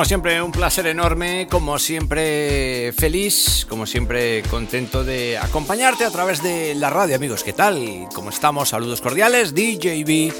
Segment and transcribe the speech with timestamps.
[0.00, 6.42] Como siempre, un placer enorme, como siempre feliz, como siempre contento de acompañarte a través
[6.42, 7.44] de la radio, amigos.
[7.44, 8.08] ¿Qué tal?
[8.14, 8.70] ¿Cómo estamos?
[8.70, 10.32] Saludos cordiales, DJB,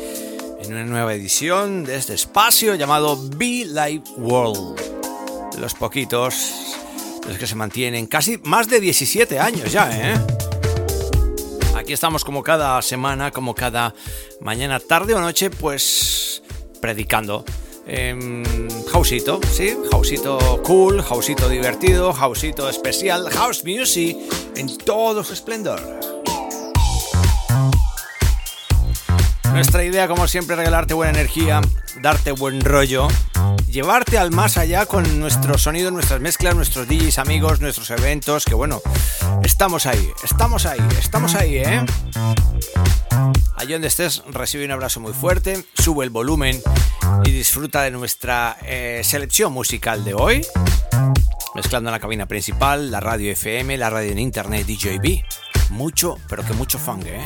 [0.63, 4.81] en una nueva edición de este espacio llamado Be Live World.
[5.59, 6.55] Los poquitos,
[7.29, 10.19] los que se mantienen casi más de 17 años ya, ¿eh?
[11.77, 13.95] Aquí estamos como cada semana, como cada
[14.41, 16.43] mañana, tarde o noche, pues
[16.81, 17.45] predicando
[17.87, 18.43] eh,
[18.93, 19.77] houseito, ¿sí?
[19.91, 24.17] Houseito cool, houseito divertido, houseito especial, house music
[24.57, 25.81] en todo su esplendor.
[29.53, 31.61] Nuestra idea, como siempre, regalarte buena energía,
[32.01, 33.09] darte buen rollo,
[33.69, 38.55] llevarte al más allá con nuestro sonido, nuestras mezclas, nuestros DJs amigos, nuestros eventos, que
[38.55, 38.81] bueno,
[39.43, 41.85] estamos ahí, estamos ahí, estamos ahí, ¿eh?
[43.61, 46.59] Allí donde estés, recibe un abrazo muy fuerte, sube el volumen
[47.27, 50.47] y disfruta de nuestra eh, selección musical de hoy.
[51.55, 55.25] Mezclando la cabina principal, la radio FM, la radio en internet DJB.
[55.69, 57.21] Mucho, pero que mucho funk, ¿eh?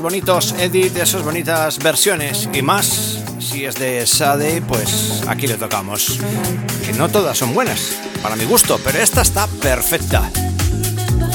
[0.00, 3.18] Bonitos edit, esas bonitas versiones y más.
[3.38, 6.18] Si es de Sade, pues aquí le tocamos.
[6.84, 10.30] Que no todas son buenas, para mi gusto, pero esta está perfecta.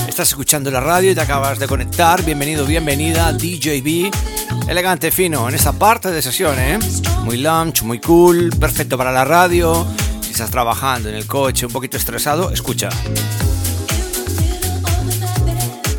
[0.08, 2.24] Estás escuchando la radio y te acabas de conectar.
[2.24, 4.12] Bienvenido, bienvenida DJB.
[4.68, 6.80] Elegante, fino en esta parte de sesión, ¿eh?
[7.24, 9.86] Muy lunch, muy cool, perfecto para la radio.
[10.22, 12.90] Si estás trabajando en el coche un poquito estresado, escucha.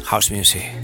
[0.05, 0.76] House Music.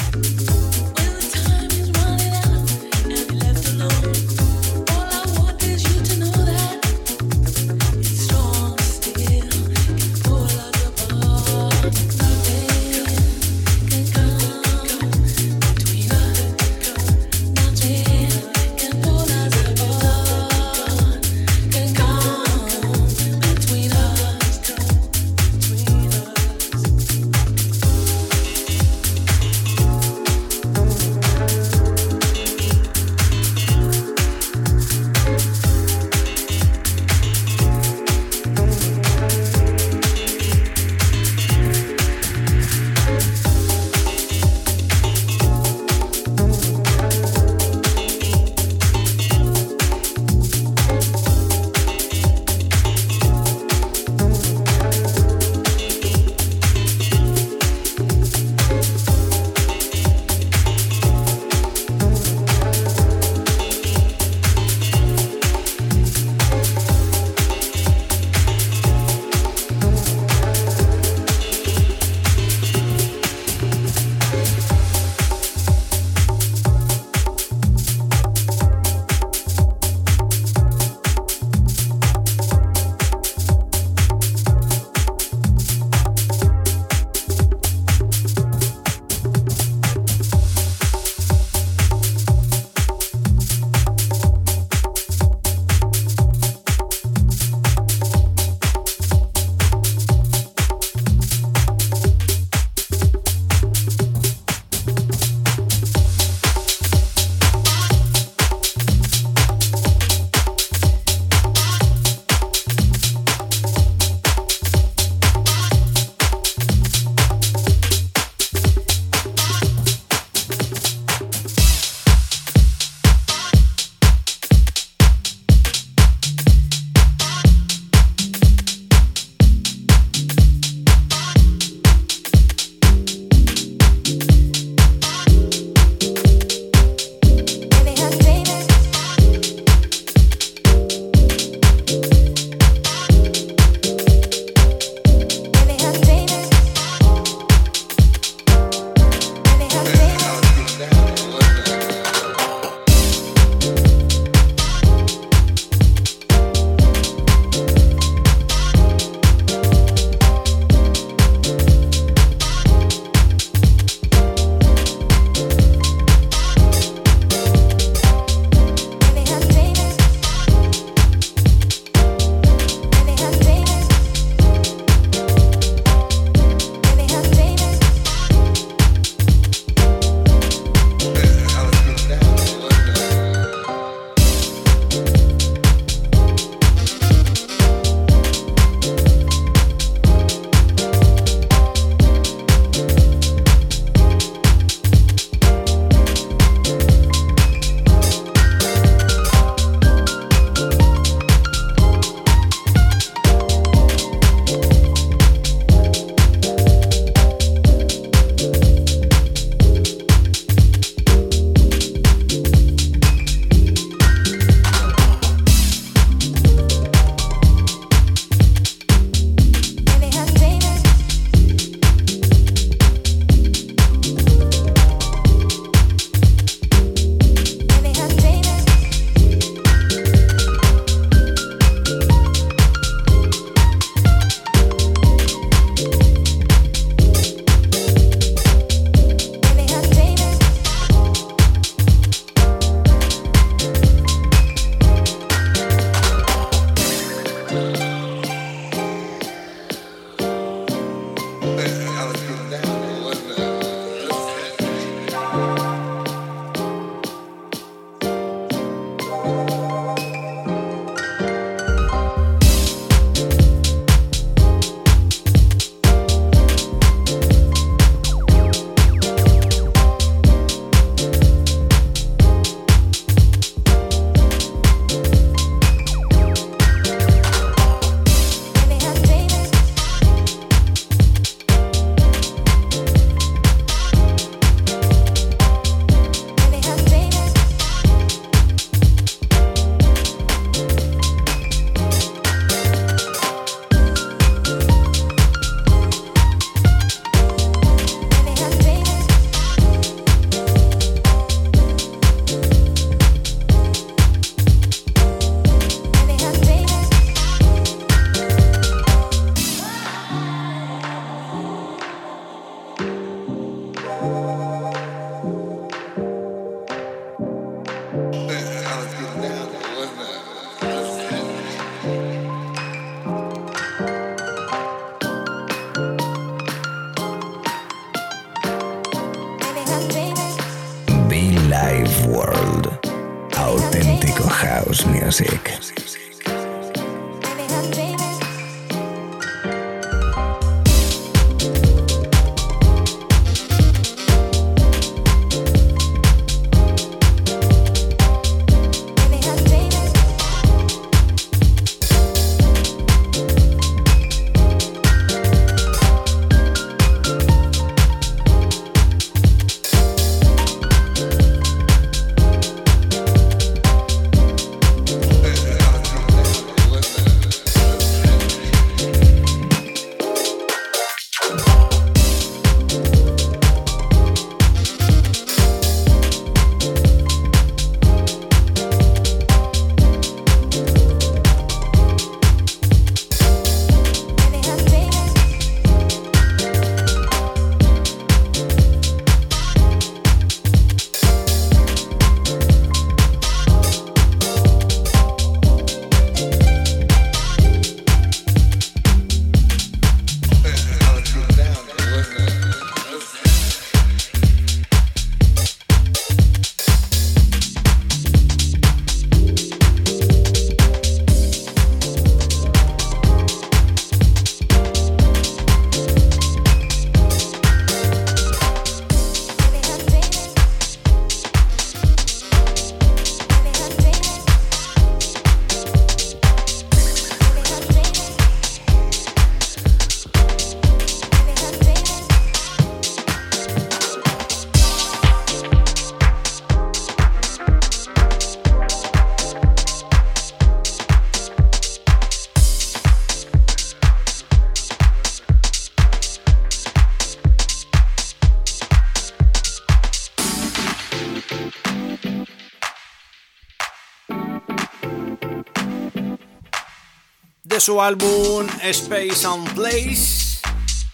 [457.62, 460.40] Su álbum Space and Place,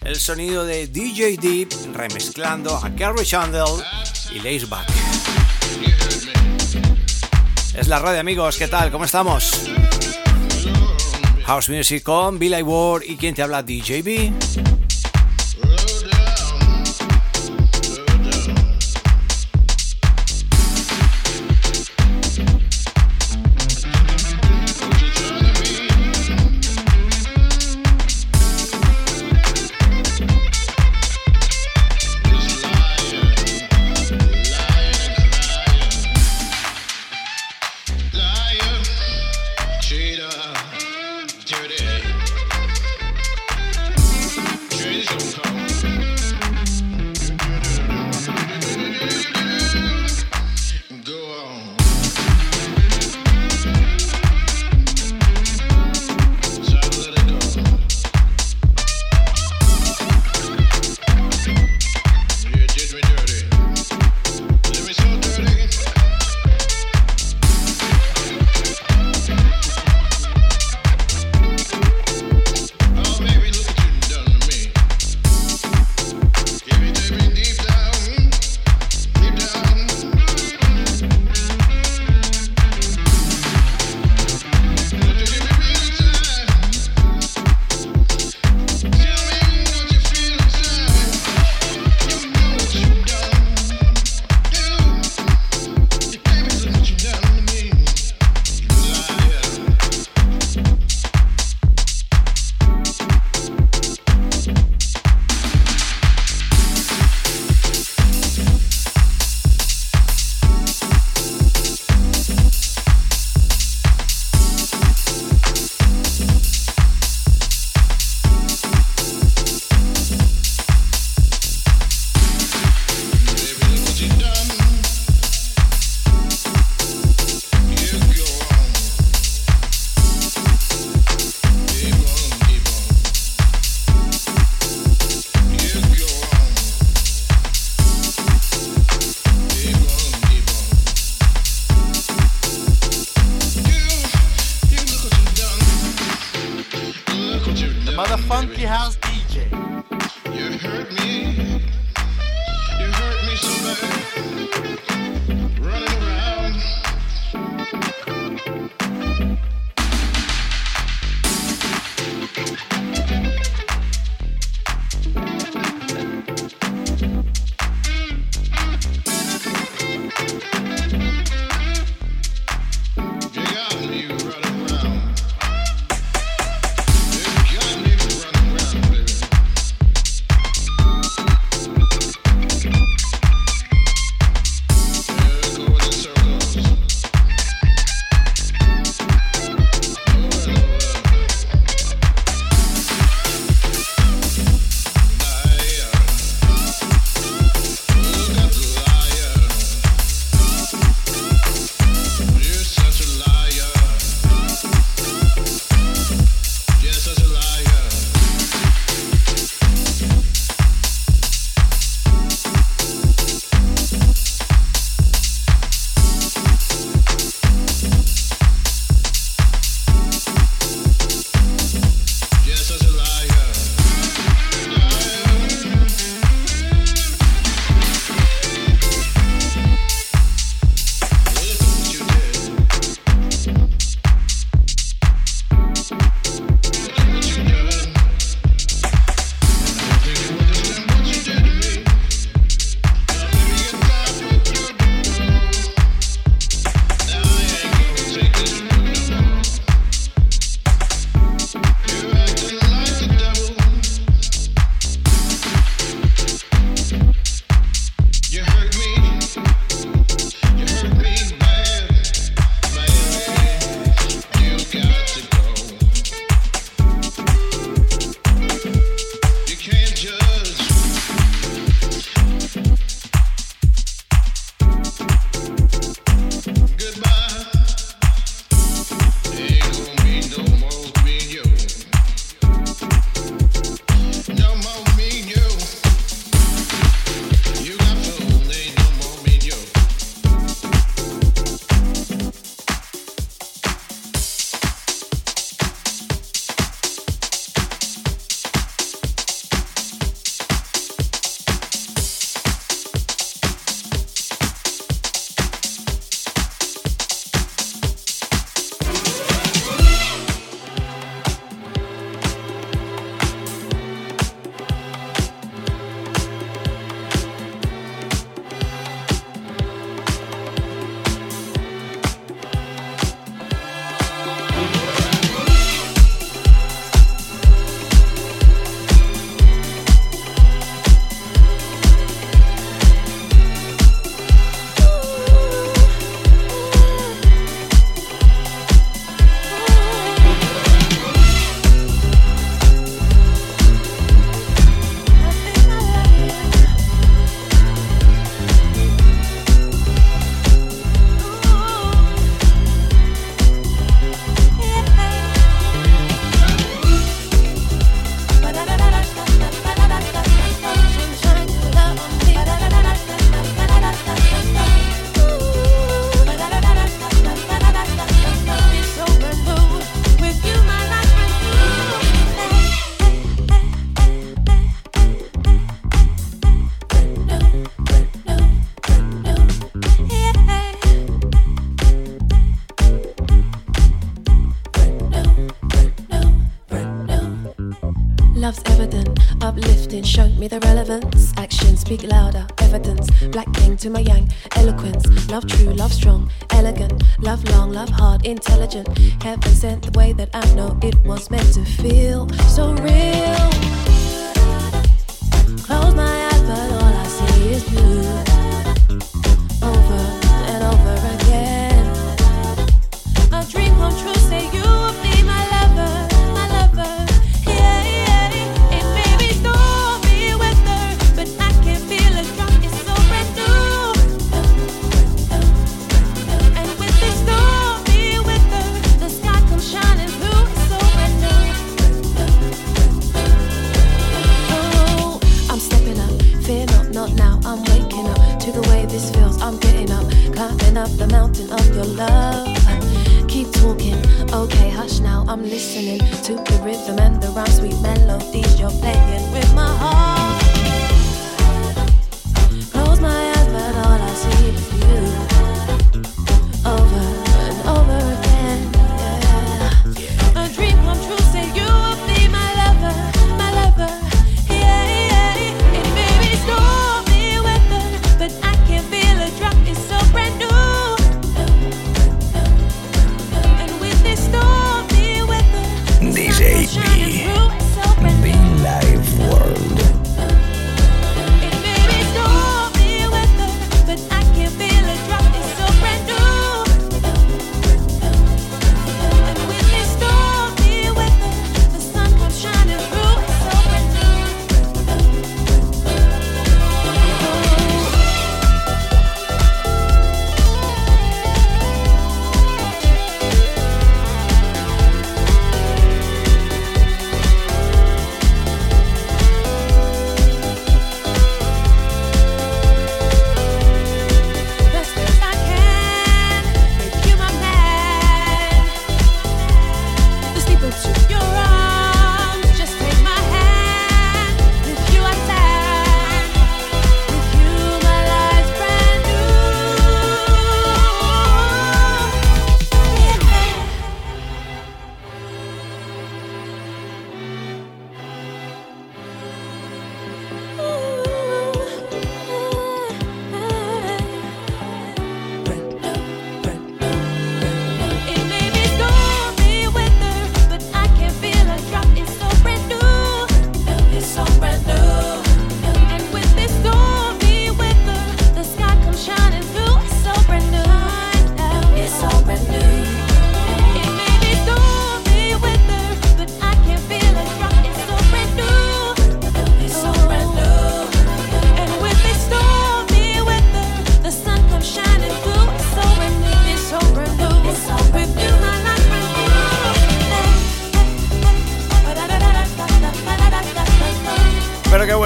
[0.01, 3.63] el sonido de DJ Deep remezclando a Carrie Chandler
[4.31, 4.87] y Lace Back.
[7.75, 8.91] Es la radio amigos, ¿qué tal?
[8.91, 9.63] ¿Cómo estamos?
[11.47, 14.78] House Music con Billy Ward y quien te habla DJB.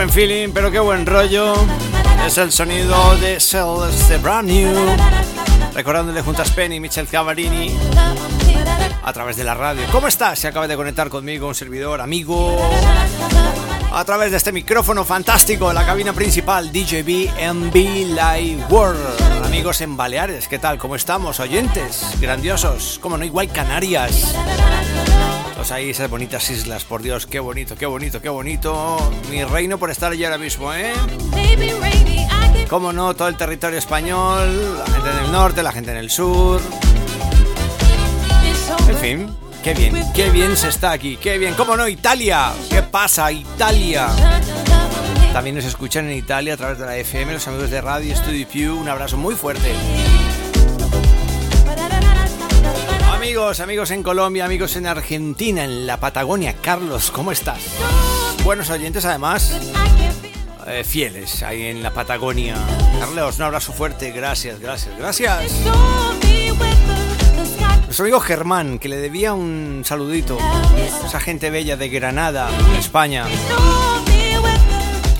[0.05, 1.53] Buen feeling, pero qué buen rollo.
[2.25, 4.75] Es el sonido de Celeste Brand New.
[5.73, 7.73] Recordándole junto a Spen y Michel Cavarini
[9.01, 9.83] a través de la radio.
[9.93, 10.39] ¿Cómo estás?
[10.39, 12.57] Se acaba de conectar conmigo un servidor, amigo,
[13.93, 19.45] a través de este micrófono fantástico de la cabina principal DJB MB Live World.
[19.45, 20.77] Amigos en Baleares, ¿qué tal?
[20.77, 21.39] ¿Cómo estamos?
[21.39, 24.35] Oyentes, grandiosos, como no, igual Canarias.
[25.55, 29.11] Pues ahí esas bonitas islas, por Dios, qué bonito, qué bonito, qué bonito.
[29.29, 30.93] Mi reino por estar allí ahora mismo, ¿eh?
[32.69, 36.09] Como no, todo el territorio español, la gente en el norte, la gente en el
[36.09, 36.61] sur.
[38.87, 41.53] En fin, qué bien, qué bien se está aquí, qué bien.
[41.53, 41.87] ¿Cómo no?
[41.87, 43.31] Italia, ¿qué pasa?
[43.31, 44.09] Italia.
[45.33, 48.47] También nos escuchan en Italia a través de la FM, los amigos de Radio Studio
[48.47, 48.79] Pew.
[48.79, 49.71] Un abrazo muy fuerte.
[53.23, 56.57] Amigos, amigos en Colombia, amigos en Argentina, en la Patagonia.
[56.61, 57.61] Carlos, ¿cómo estás?
[58.43, 59.57] Buenos oyentes además,
[60.67, 62.57] eh, fieles ahí en la Patagonia.
[62.99, 65.53] Carlos, un abrazo fuerte, gracias, gracias, gracias.
[67.85, 70.37] Nuestro amigo Germán, que le debía un saludito.
[71.05, 73.25] Esa gente bella de Granada, España.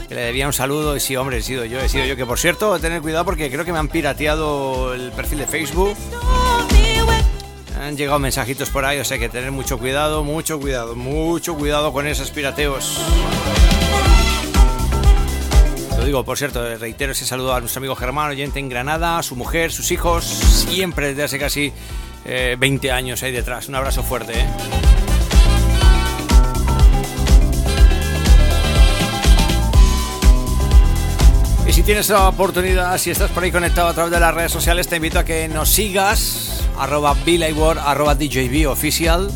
[0.09, 2.17] Que le debía un saludo y sí, hombre, he sido yo, he sido yo.
[2.17, 5.95] Que por cierto, tener cuidado porque creo que me han pirateado el perfil de Facebook.
[7.83, 11.91] Han llegado mensajitos por ahí, o sea que tener mucho cuidado, mucho cuidado, mucho cuidado
[11.91, 12.97] con esos pirateos.
[15.97, 19.23] Lo digo, por cierto, reitero ese saludo a nuestro amigo Germán, oyente en Granada, a
[19.23, 21.73] su mujer, sus hijos, siempre desde hace casi
[22.23, 23.67] eh, 20 años ahí detrás.
[23.67, 24.47] Un abrazo fuerte, ¿eh?
[31.73, 34.87] Si tienes la oportunidad, si estás por ahí conectado a través de las redes sociales,
[34.87, 39.29] te invito a que nos sigas, arroba Billayword, arroba DJB oficial,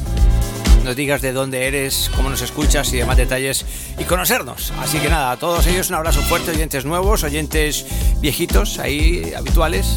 [0.83, 3.65] nos digas de dónde eres, cómo nos escuchas y demás detalles
[3.99, 4.71] y conocernos.
[4.79, 7.85] Así que nada, a todos ellos un abrazo fuerte, oyentes nuevos, oyentes
[8.21, 9.95] viejitos, ahí habituales.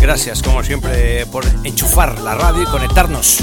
[0.00, 3.42] Gracias, como siempre, por enchufar la radio y conectarnos.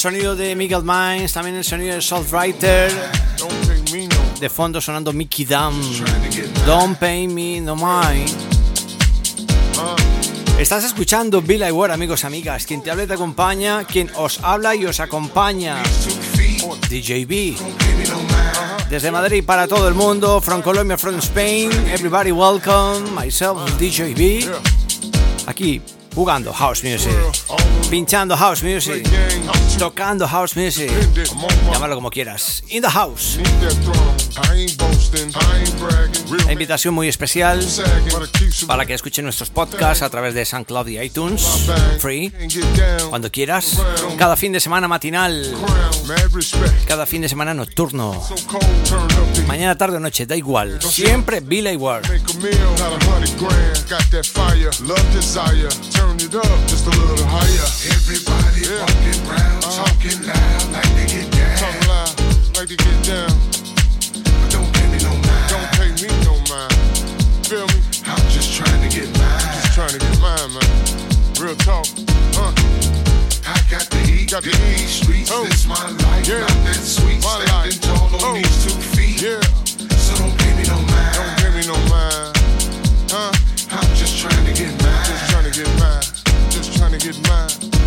[0.00, 2.90] sonido de Miguel Mines, también el sonido de Writer.
[3.36, 4.40] Don't pay me no.
[4.40, 5.78] De fondo sonando Mickey Dam.
[6.64, 8.30] Don't pay me no mind.
[10.58, 12.64] Estás escuchando Bill Ward, amigos, amigas.
[12.64, 15.82] Quien te habla y te acompaña, quien os habla y os acompaña.
[16.88, 17.58] DJB.
[18.88, 24.48] Desde Madrid para todo el mundo, from Colombia, from Spain, everybody welcome, myself, DJB.
[25.46, 25.82] Aquí,
[26.14, 27.12] jugando house music,
[27.88, 29.06] pinchando house music,
[29.78, 30.90] tocando house music,
[31.72, 32.62] llámalo como quieras.
[32.68, 33.38] In the house.
[36.30, 37.66] Una invitación muy especial
[38.66, 41.42] para que escuchen nuestros podcasts a través de SoundCloud y iTunes,
[41.98, 42.32] free,
[43.08, 43.78] cuando quieras,
[44.16, 46.06] cada fin de semana matinal, Crown.
[46.06, 46.86] Mad respect.
[46.86, 48.22] cada fin de semana nocturno,
[49.46, 52.04] mañana, tarde o noche, da igual, siempre Bill Ward.
[57.90, 58.80] Everybody Yeah.
[58.80, 61.56] walking around, talking loud like they get down.
[61.56, 63.49] Talk loud, like to get down.
[67.50, 67.82] Feel me?
[68.06, 69.40] I'm just trying to get mine.
[69.58, 70.70] Just trying to get mine, man.
[71.42, 71.84] Real talk.
[72.38, 72.54] Uh,
[73.42, 74.78] I got the heat, Got the heat.
[74.78, 75.30] these streets.
[75.32, 75.42] Oh.
[75.46, 76.46] This my life, Yeah.
[76.46, 77.18] not that sweet.
[77.24, 77.80] My Standing life.
[77.82, 78.34] tall on Oh.
[78.38, 79.20] these two feet.
[79.20, 79.40] yeah.
[79.98, 81.14] So don't pay me no mind.
[81.18, 82.38] Don't pay me no mind.
[83.10, 83.32] Huh?
[83.74, 85.06] I'm just trying to get mine.
[85.10, 86.02] Just trying to get mine.
[86.54, 87.79] Just trying to get mine.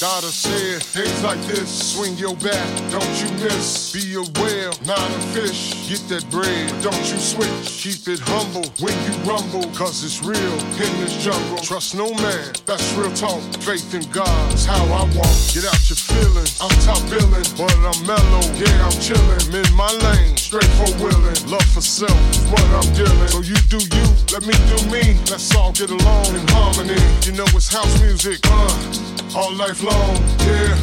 [0.00, 3.90] Dada said, days like this, swing your bat, don't you miss.
[3.90, 5.90] Be a whale, not a fish.
[5.90, 7.66] Get that bread, don't you switch.
[7.82, 11.58] Keep it humble when you rumble, cause it's real in this jungle.
[11.58, 13.42] Trust no man, that's real talk.
[13.66, 15.34] Faith in God's how I walk.
[15.50, 18.46] Get out your feelings, I'm top billing, but I'm mellow.
[18.54, 21.42] Yeah, I'm chillin', I'm in my lane, straight for willing.
[21.50, 23.34] Love for self is what I'm dealing.
[23.34, 25.18] So you do you, let me do me.
[25.26, 27.02] Let's all get along in harmony.
[27.26, 30.16] You know it's house music, uh, all life long.
[30.44, 30.76] Yeah,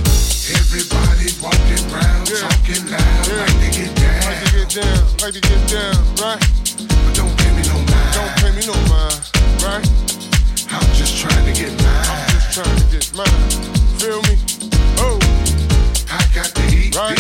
[0.60, 2.42] Everybody walking around, Yeah.
[2.48, 3.42] talking loud Yeah.
[3.42, 4.22] like they get down.
[4.26, 6.42] like to get down, like to get down, right?
[7.06, 8.14] But don't pay me no mind.
[8.18, 9.22] Don't pay me no mind,
[9.64, 9.86] right?
[10.76, 12.06] I'm just trying to get mine.
[12.12, 13.42] I'm just trying to get mine.
[14.02, 14.36] Feel me?
[15.00, 15.18] Oh,
[16.12, 17.20] I got the heat, Right.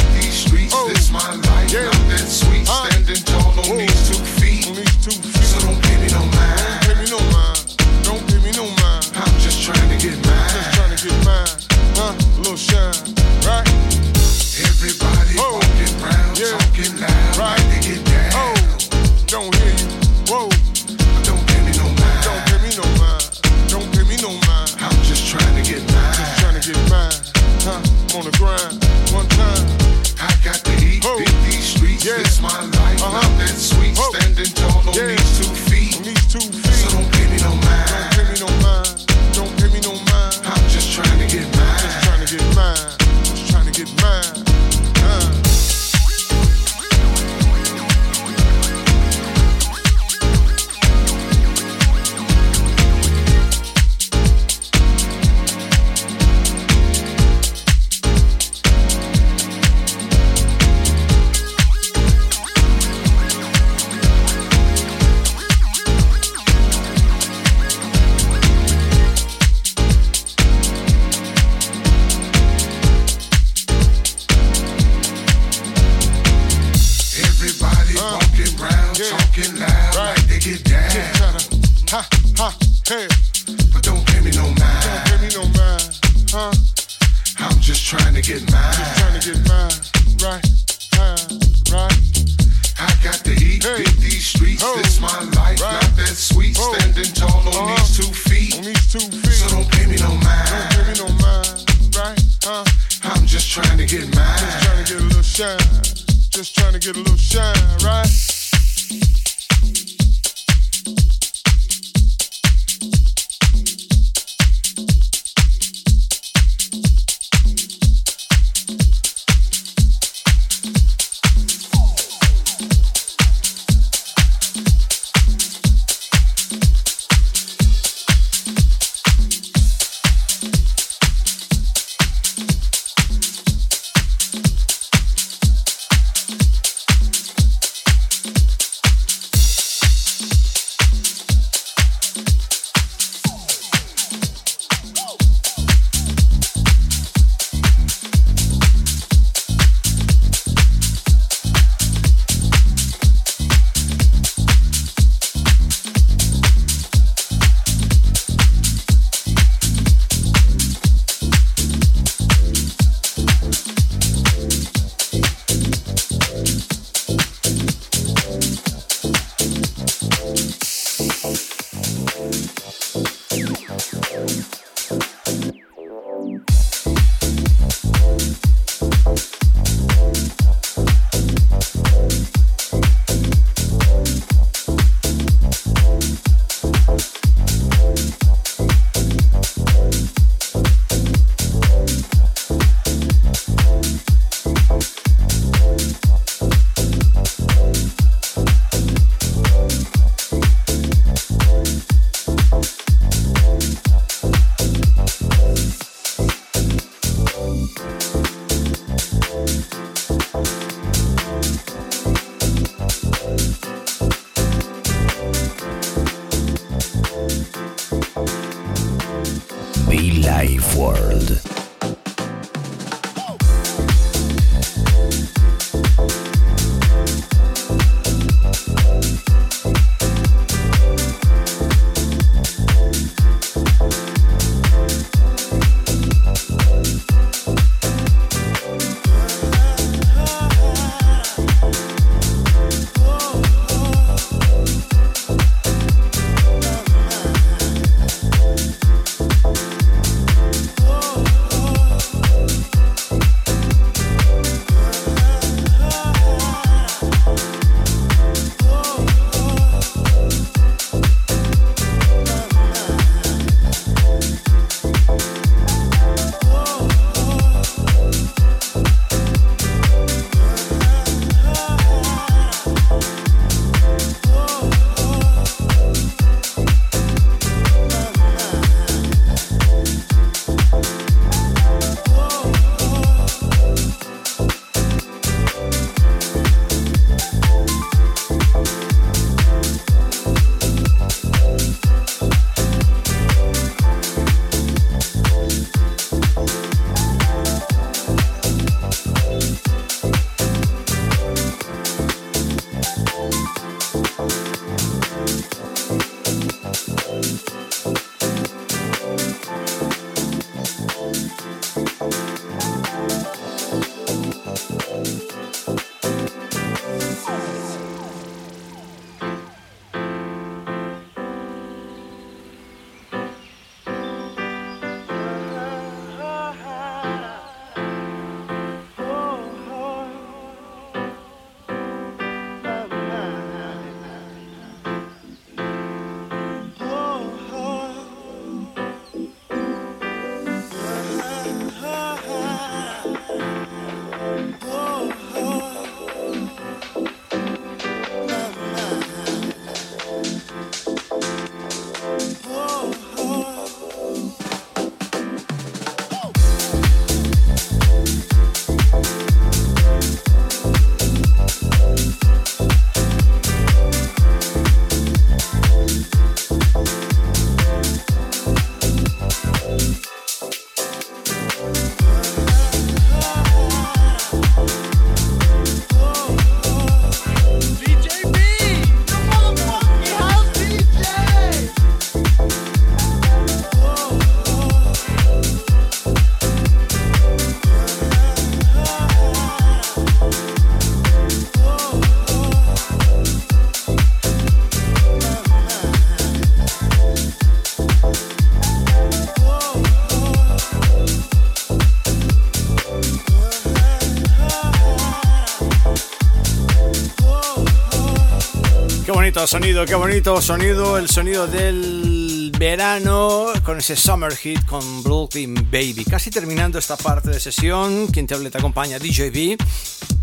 [409.47, 416.03] Sonido, qué bonito sonido, el sonido del verano con ese summer hit con Brooklyn Baby.
[416.09, 419.57] Casi terminando esta parte de sesión, quien te habla te acompaña, DJB.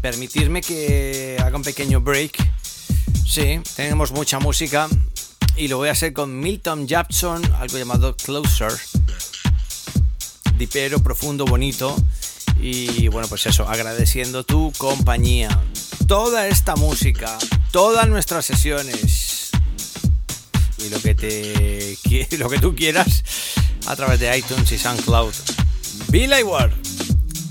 [0.00, 2.36] Permitirme que haga un pequeño break.
[3.24, 4.88] Sí, tenemos mucha música
[5.56, 8.72] y lo voy a hacer con Milton Jackson, algo llamado Closer.
[10.58, 11.94] Dipero, profundo, bonito.
[12.60, 15.48] Y bueno, pues eso, agradeciendo tu compañía.
[16.06, 17.38] Toda esta música,
[17.70, 19.11] todas nuestras sesiones
[22.38, 23.22] lo que tú quieras
[23.86, 25.32] a través de iTunes y SoundCloud.
[26.08, 26.72] Bill Ward,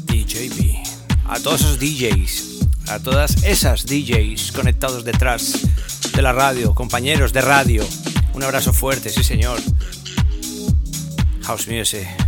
[0.07, 0.75] DJB.
[1.25, 5.59] A todos esos DJs, a todas esas DJs conectados detrás
[6.13, 7.87] de la radio, compañeros de radio.
[8.33, 9.59] Un abrazo fuerte, sí señor.
[11.43, 12.20] House Music.